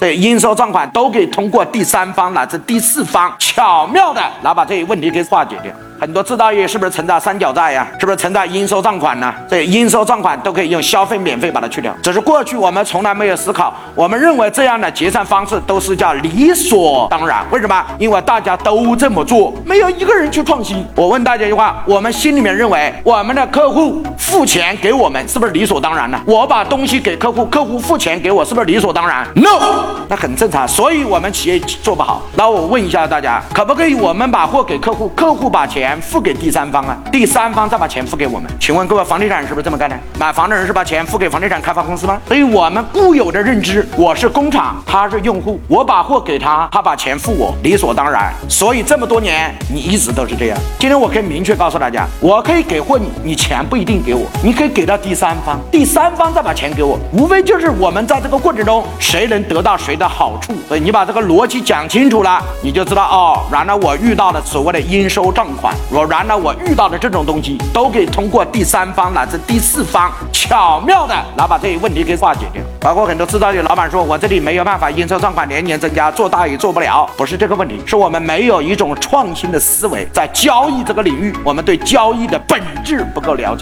[0.00, 5.70] 对应收账款都可以通过第三方乃至第四方巧妙的来把这些问题给化解掉。
[6.00, 7.86] 很多制造业是不是存在三角债呀？
[7.98, 9.34] 是不是存在应收账款呢？
[9.46, 11.94] 这应收账款都可以用消费免费把它去掉。
[12.02, 17.44] 只是过去我们从来没有思考，我们认为这样的结算方式都是叫理所当然。
[17.50, 17.84] 为什么？
[17.98, 20.82] 因为大家都这么做，没有一个人去创新。
[20.96, 26.18] 我问大家一句话：我们心里面认为我们的客户付钱给我们是不是理所当然呢？
[26.24, 30.66] 我把东西给客户，客户付钱给我是不是理所当然？No，那很正常。
[30.66, 32.22] 所以我们企业做不好。
[32.36, 35.89] 那我问一下大家，可不可以我们把货给客户，客户把钱？
[35.90, 38.48] 钱付给第三方啊，第三方再把钱付给我们。
[38.60, 39.98] 请问各位，房地产是不是这么干的？
[40.20, 42.16] 买房的人是把钱付给房地产开发公司吗？
[42.28, 48.32] 所以我们固有的认知，我是工厂，他是用户，我把货给他，他把钱付我，理所当然。
[48.48, 50.56] 所以这么多年，你一直都是这样。
[50.78, 60.52] 今天我可以明确告诉大家，我可以给货你，你钱不一定给我，你可以给到第三方，第三方再把钱给我，无非就是我们在这个过程中谁能得到谁的好处。
[60.68, 65.74] 所以你把这个逻辑讲清楚了，你就知道哦，原来我遇到了所谓的应收账款。
[65.88, 72.62] 我原来，我遇到的这种东西，都可以通过第三方乃至第四方巧妙的来把这些问题给化解掉。
[72.80, 77.08] 包括很多制造业老板说，我这里没有办法应收账款年年增加，做大也做不了。
[77.16, 83.58] 不是这个问题，是我们没有一种创新的思维，在交易这个领域，我们对交易的本质不够了解。